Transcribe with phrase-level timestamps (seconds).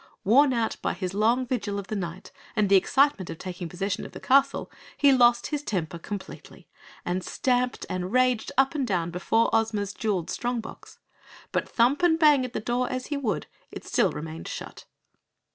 [0.23, 4.03] Worn out by his long vigil of the night and the excitement of taking possession
[4.03, 6.67] of the castle, he lost his temper completely,
[7.05, 10.97] and stamped and raged up and down before Ozma's jewelled strong box.
[11.51, 14.85] But thump and bang at the door as he would, it still remained shut.